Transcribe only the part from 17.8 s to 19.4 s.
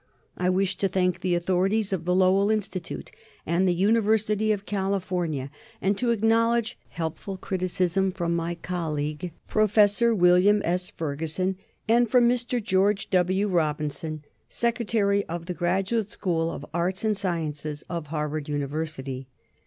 of Harvard University.